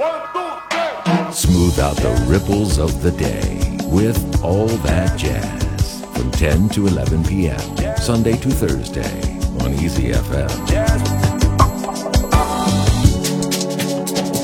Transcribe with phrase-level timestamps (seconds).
[0.00, 7.25] Smooth out the ripples of the day with all that jazz from 10 to 11
[7.25, 7.59] p.m.
[7.97, 10.47] Sunday to Thursday on Easy FM.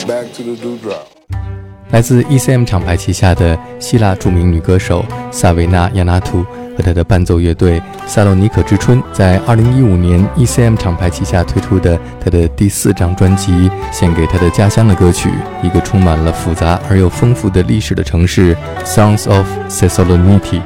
[0.06, 1.08] Back to the dewdrop.
[1.92, 6.46] 来自 ECM 厂牌旗下的希腊着名女歌手萨维纳·亚纳图
[6.78, 15.32] 和他的伴奏乐队萨洛尼可之春，在2015年 ECM 厂牌旗下推出的他的第四张专辑，献给他的家乡的歌曲，
[15.64, 20.62] 一个充满了复杂而又丰富的历史的城市，Songs of Thessaloniki。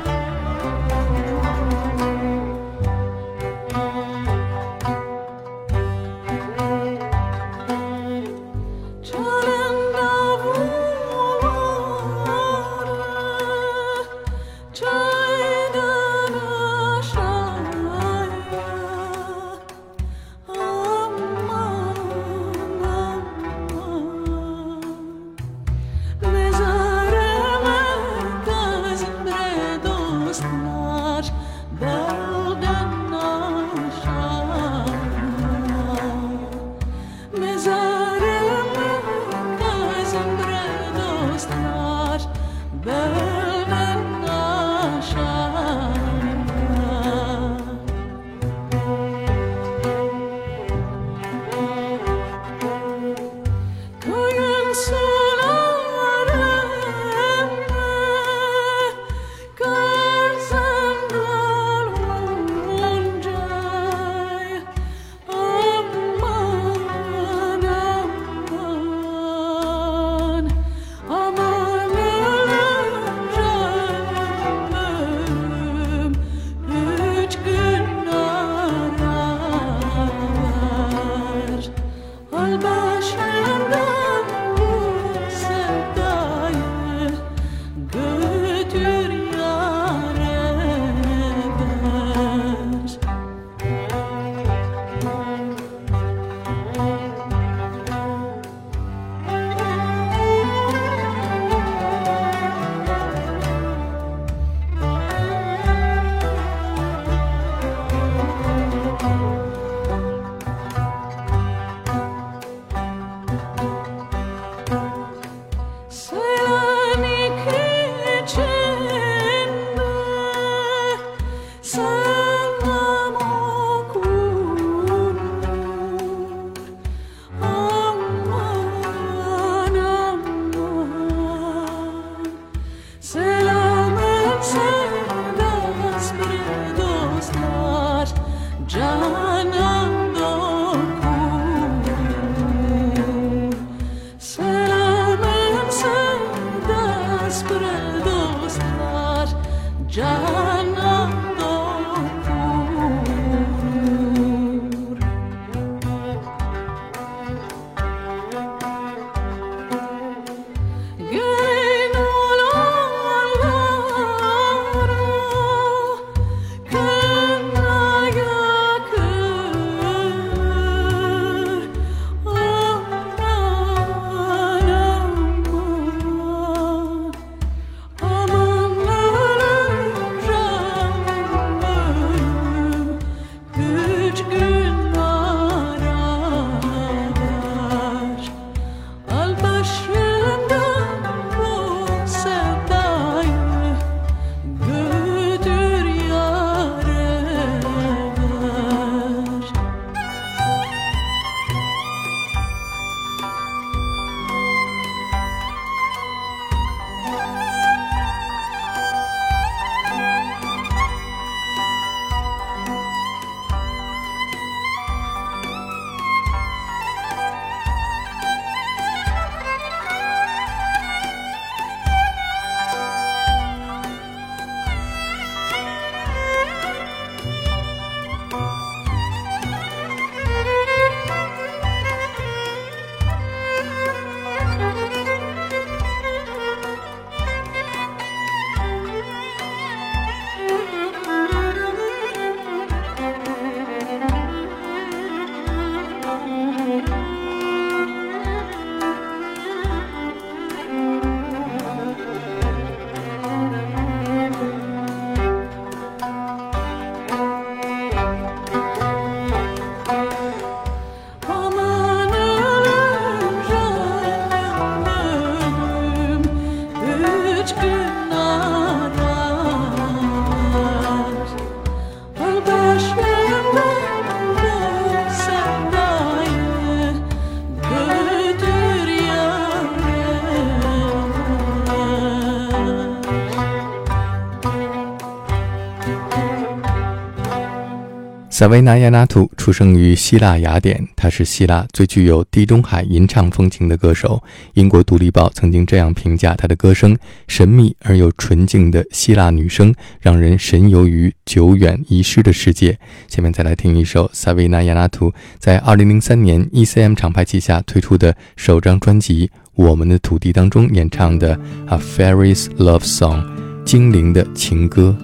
[288.41, 294.19] 萨维纳·亚拉图出生于希腊雅典，她是希腊最具有地中海吟唱风情的歌手。
[294.55, 296.97] 英国《独立报》曾经这样评价她的歌声：
[297.27, 302.75] 神秘而又纯净的希腊女声，让人神游于久远遗失的世界。
[303.07, 313.23] 下面再来听一首萨维纳·亚拉图在2003年 ECM 厂牌旗下推出的首张专辑《我们的土地》当中演唱的《A Fairy's Love Song》——
[313.63, 314.97] 精灵的情歌。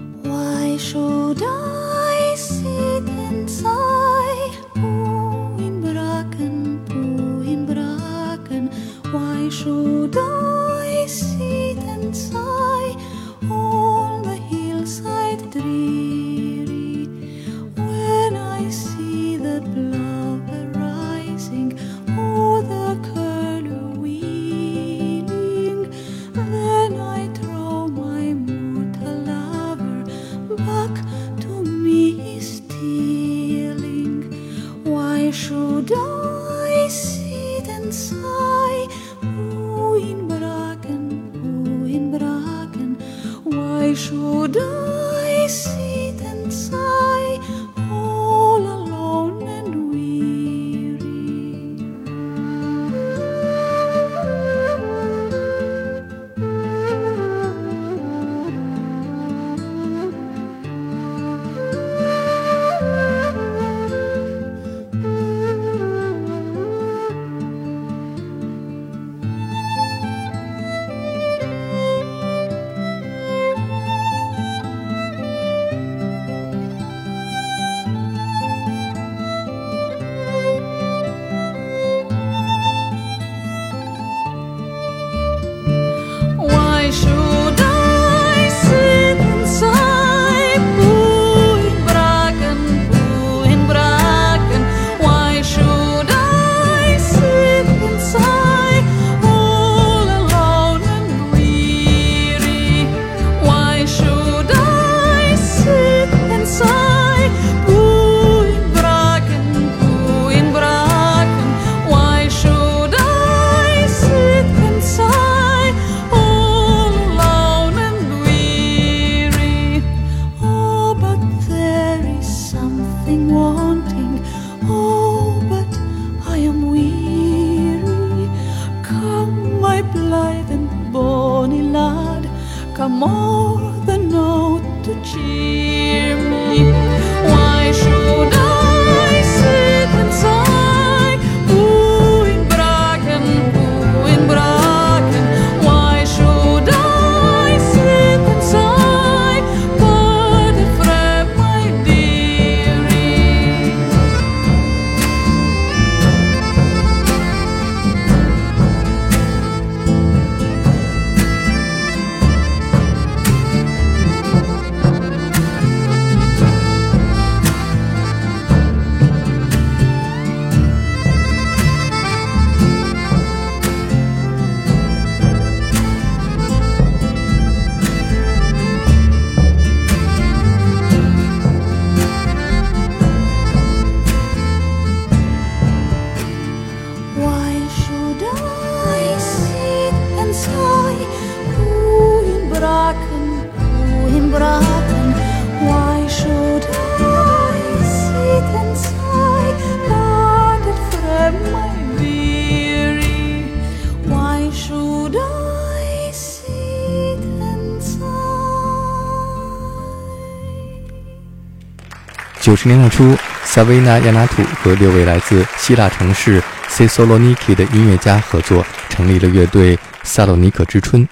[212.67, 221.07] 十年代初，萨维纳·亚纳图和六位来自希腊城市塞索罗尼基的音乐家合作，成立了乐队萨洛尼可之春。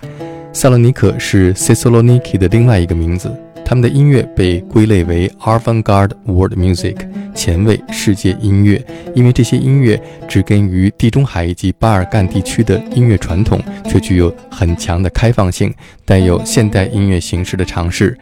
[0.51, 3.33] 萨洛尼可是塞索罗尼基的另外一个名字。
[3.63, 6.97] 他们的音乐被归类为 avant-garde world music，
[7.33, 8.79] 前卫世界音乐，
[9.15, 13.59] 因为这些音乐植根于地中海以及巴尔干地区的音乐传统，
[13.89, 18.15] 却具有很强的开放性，带有现代音乐形式的尝试。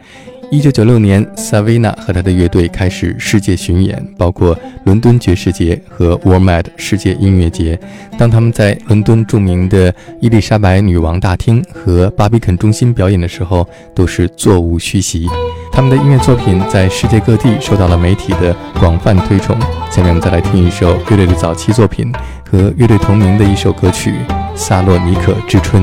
[0.50, 7.78] 一九九六年，萨维娜和他的乐队开始世界巡演，包括伦敦爵士节和 Warmed 世界音乐节。
[8.16, 15.28] 当他们在伦敦著名的伊丽莎白女王大厅和巴比肯中心表演的时候，都是座无虚席。
[15.72, 19.58] 他们的音乐作品在世界各地受到了媒体的广泛推崇。
[19.90, 22.12] 下面我们再来听一首乐队的早期作品
[22.48, 24.12] 和乐队同名的一首歌曲
[24.56, 25.82] 《萨洛尼可之春》。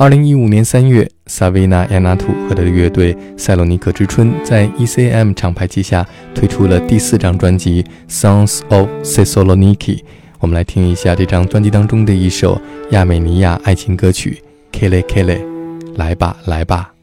[0.00, 9.76] 二零一五年三月，萨维娜·亚纳图和他的乐队塞洛尼克之春在 ECM 厂牌旗下推出了第四张专辑《Songs of Thessaloniki》。
[10.38, 12.58] 我们来听一下这张专辑当中的一首
[12.92, 14.42] 亚美尼亚爱情歌曲
[14.74, 15.38] 《Kile Kile》，
[15.96, 16.94] 来吧，来吧。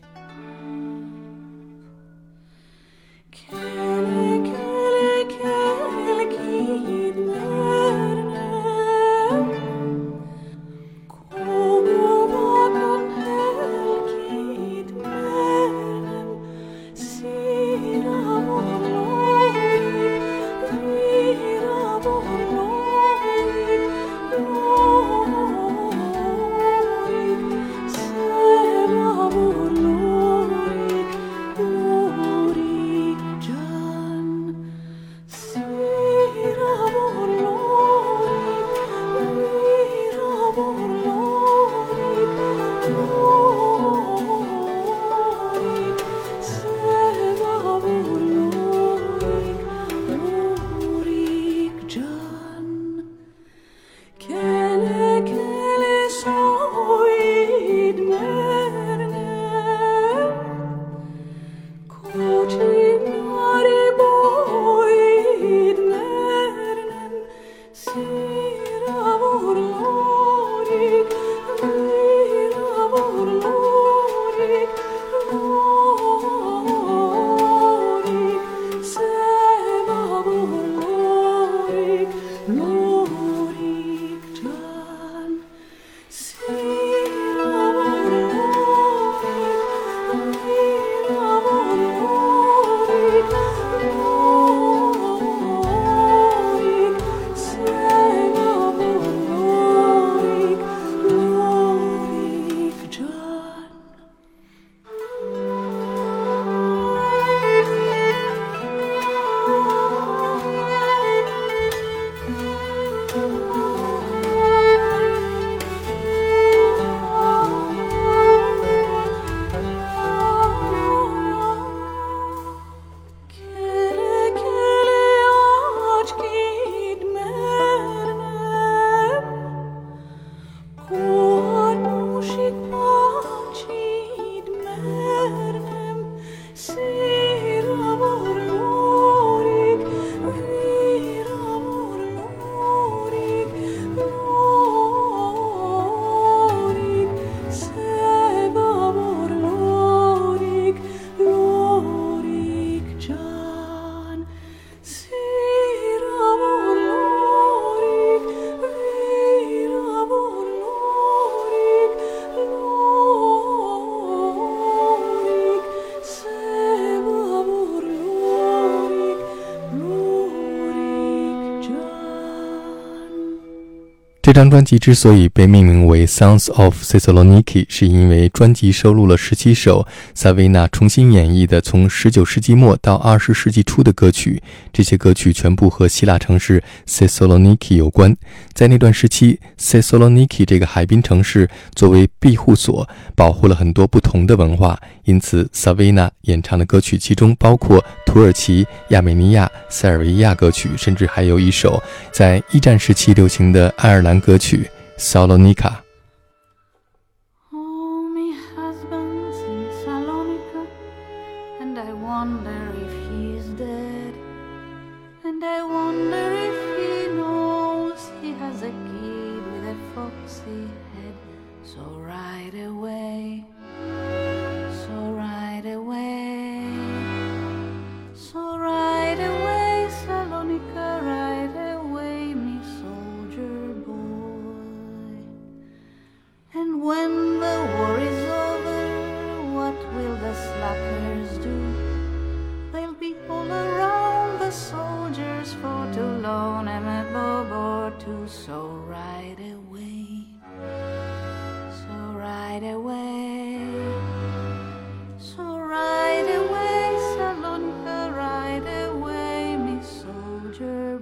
[174.27, 184.43] 这张专辑之所以被命名为《Sounds of Thessaloniki》，是因为专辑收录了十七首萨维娜重新演绎的从十九世纪末到二十世纪初的歌曲。
[184.73, 188.17] 这些歌曲全部和希腊城市 Thessaloniki 有关。
[188.51, 194.77] 在那段时期，Thessaloniki 这个海滨城市作为庇护所，保护了很多不同的文化。
[195.05, 204.67] 因此，萨维娜演唱的歌曲其中包括土耳其、亚美尼亚、塞尔维亚歌曲，甚至还有一首在一战时期流行的爱尔兰歌曲
[204.99, 205.53] 《Salonika》。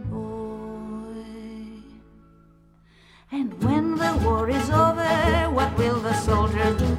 [0.09, 1.23] boy.
[3.31, 5.03] And when the war is over,
[5.51, 6.97] what will the soldiers do?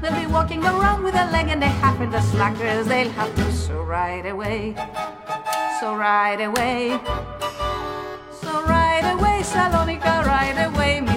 [0.00, 3.34] They'll be walking around with a leg and a half, in the slackers they'll have
[3.36, 3.52] to.
[3.52, 4.74] So right away,
[5.80, 7.00] so right away,
[8.40, 11.11] so right away, Salonika, right away.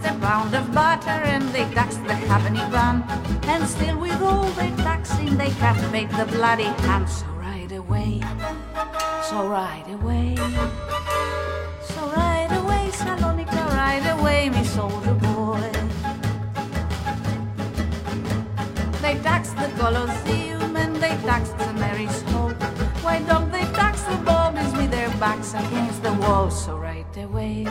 [0.00, 3.02] Taxed the pound of butter and they taxed the halfpenny bun.
[3.44, 7.06] And still with all their taxing, they can't make the bloody ham.
[7.06, 8.20] So right away,
[9.28, 10.36] so right away.
[11.82, 15.70] So right away, Salonika, right away, me soldier boy.
[19.02, 22.62] They tax the Colosseum and they tax the Mary's Hope.
[23.02, 26.50] Why don't they tax the bobbies with their backs against the wall?
[26.50, 27.66] So right away,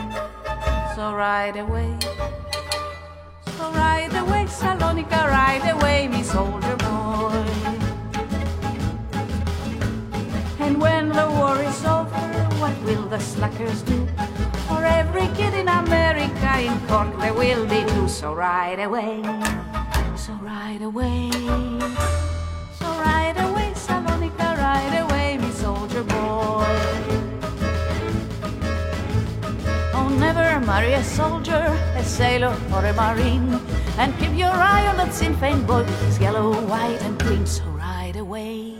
[1.00, 1.96] so right away.
[3.56, 7.40] So right away, Salonika, right away, me soldier boy.
[10.58, 12.24] And when the war is over,
[12.60, 14.06] what will the slackers do?
[14.68, 18.06] For every kid in America in Cork there will be two.
[18.06, 19.22] So right away,
[20.16, 21.30] so right away,
[22.78, 27.19] so right away, Salonika, right away, me soldier boy.
[30.66, 33.60] Marry a soldier, a sailor, or a marine.
[33.98, 37.46] And keep your eye on that Sinn Féin boy his yellow, white, and green.
[37.46, 38.74] So right away,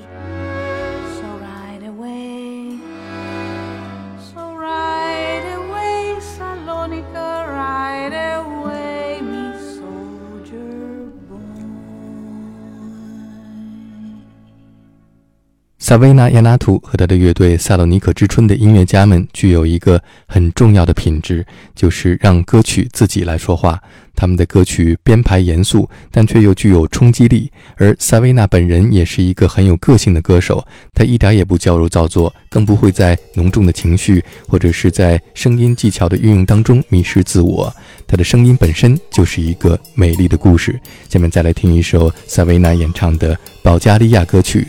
[15.91, 23.77] 萨维纳·亚纳图和他的乐队萨洛尼可之春的音乐家们具有一个很重要的品质，就是让歌曲自己来说话。
[24.15, 27.51] 他们的歌曲编排严肃，但却又具有冲击力。
[27.75, 37.75] 而萨维纳本人也是一个很有个性的歌手，他一点也不矫揉造作，更不会在浓重的情绪或者是在声音技巧的运用当中迷失自我。
[38.07, 40.79] 他的声音本身就是一个美丽的故事。
[41.09, 44.61] 下面再来听一首萨维纳演唱的保加利亚歌曲《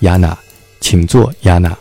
[0.00, 0.32] 雅娜》，
[0.80, 1.76] 请坐，亚娜。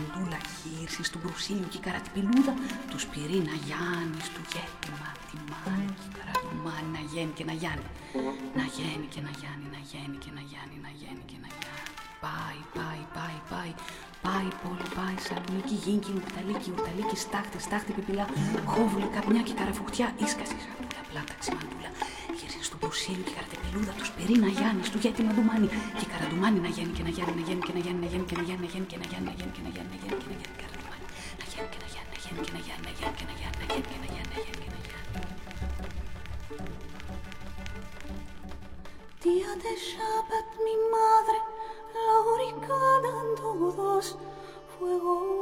[0.00, 2.54] Μπλάντα, ξημαντούλα, χείρση του Μπρουσίλιου και η καρατιπηλούδα,
[2.90, 7.88] τους Σπυρίνα Γιάννης, του Γέτημα, τη Μάνη, καρατουμάνη, να γέννη και να γιάννη.
[8.58, 11.88] Να γέννη και να γιάννη, να γέννη και να γιάννη, να γέννη και να γιάννη.
[12.24, 13.72] Πάει, πάει, πάει, πάει,
[14.26, 18.26] πάει, πόλη, πάει, Σαλονίκη, Γίνκι, Ουρταλίκη, Ουρταλίκη, στάχτη, στάχτη, πιπιλά,
[18.72, 21.90] χόβουλη, καπνιά και καραφουχτιά, ίσκαση σαντούλα, πλάτα ξημαντούλα.
[22.40, 25.68] Γέρσιν στο προσήλιο και καρατεπιλούδα του σπερίνα Γιάννη του γιατί μαντουμάνι.
[26.00, 28.36] Και καραντουμάνι να γίνει και να γίνει να γίνει και να γίνει να γίνει και
[28.40, 30.28] να γίνει να γίνει και να γίνει να γίνει και να γίνει να γίνει και
[30.30, 31.06] να γίνει καραντουμάνι.
[31.40, 33.56] Να γίνει και να γίνει να γίνει και να γίνει να γίνει και να γίνει
[33.60, 34.98] να γίνει και να γίνει να γίνει και να γίνει.
[39.24, 41.38] Día de Shabbat, mi madre,
[42.06, 44.06] lauricada en todos,
[44.72, 45.39] fuego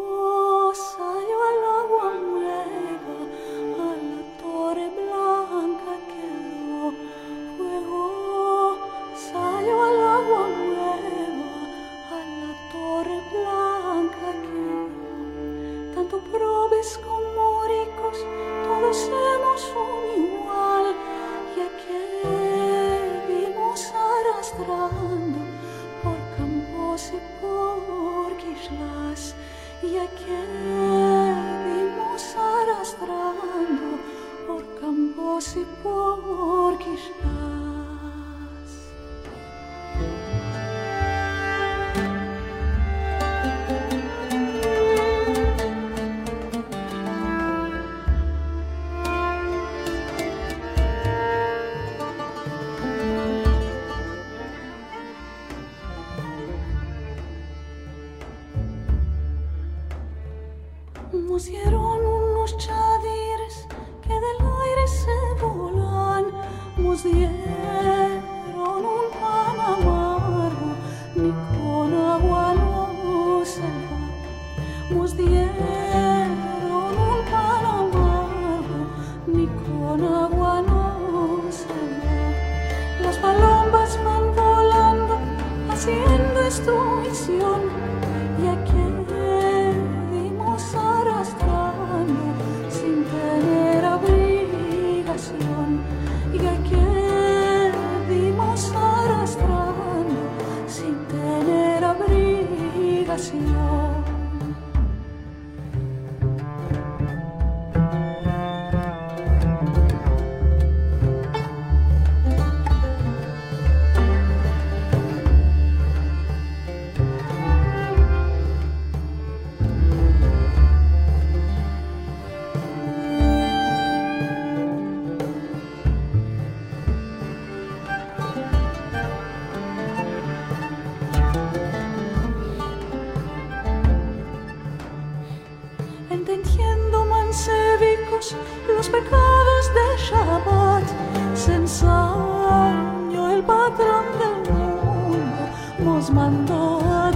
[145.99, 147.11] nos mandó a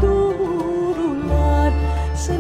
[2.17, 2.35] se